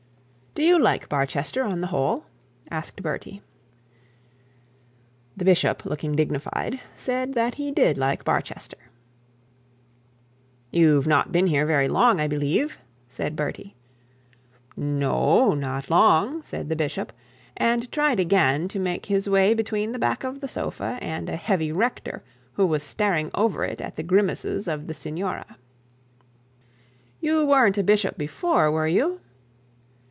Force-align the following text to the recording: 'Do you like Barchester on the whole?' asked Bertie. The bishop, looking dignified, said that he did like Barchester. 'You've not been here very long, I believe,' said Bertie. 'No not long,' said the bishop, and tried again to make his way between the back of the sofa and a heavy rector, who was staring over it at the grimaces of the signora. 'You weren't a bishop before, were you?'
'Do 0.53 0.63
you 0.63 0.77
like 0.77 1.07
Barchester 1.07 1.63
on 1.63 1.79
the 1.79 1.87
whole?' 1.87 2.25
asked 2.69 3.01
Bertie. 3.01 3.41
The 5.37 5.45
bishop, 5.45 5.85
looking 5.85 6.13
dignified, 6.13 6.81
said 6.93 7.35
that 7.35 7.53
he 7.55 7.71
did 7.71 7.97
like 7.97 8.25
Barchester. 8.25 8.75
'You've 10.69 11.07
not 11.07 11.31
been 11.31 11.47
here 11.47 11.65
very 11.65 11.87
long, 11.87 12.19
I 12.19 12.27
believe,' 12.27 12.79
said 13.07 13.37
Bertie. 13.37 13.77
'No 14.75 15.53
not 15.53 15.89
long,' 15.89 16.43
said 16.43 16.67
the 16.67 16.75
bishop, 16.75 17.13
and 17.55 17.89
tried 17.89 18.19
again 18.19 18.67
to 18.67 18.77
make 18.77 19.05
his 19.05 19.29
way 19.29 19.53
between 19.53 19.93
the 19.93 19.99
back 19.99 20.25
of 20.25 20.41
the 20.41 20.49
sofa 20.49 20.99
and 21.01 21.29
a 21.29 21.37
heavy 21.37 21.71
rector, 21.71 22.25
who 22.53 22.65
was 22.65 22.83
staring 22.83 23.31
over 23.33 23.63
it 23.63 23.79
at 23.79 23.95
the 23.95 24.03
grimaces 24.03 24.67
of 24.67 24.87
the 24.87 24.93
signora. 24.93 25.55
'You 27.21 27.45
weren't 27.45 27.77
a 27.77 27.83
bishop 27.83 28.17
before, 28.17 28.69
were 28.69 28.85
you?' 28.87 29.21